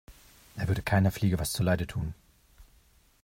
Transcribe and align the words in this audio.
Er 0.55 0.67
würde 0.67 0.81
keiner 0.81 1.11
Fliege 1.11 1.37
was 1.37 1.51
zu 1.51 1.61
Leide 1.61 1.85
tun. 1.85 2.15